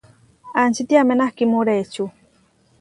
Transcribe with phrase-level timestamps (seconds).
[0.61, 2.03] Ačitiamé nakhimú reʼečú?